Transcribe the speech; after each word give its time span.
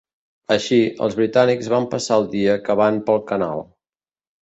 Així, 0.55 0.79
els 1.09 1.17
britànics 1.19 1.71
van 1.75 1.87
passar 1.93 2.19
el 2.25 2.29
dia 2.35 2.59
cavant 2.71 3.01
pel 3.11 3.25
canal. 3.33 3.67